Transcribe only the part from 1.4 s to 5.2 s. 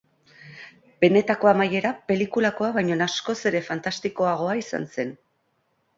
amaiera pelikulakoa baino askoz ere fantastikoagoa izan zen.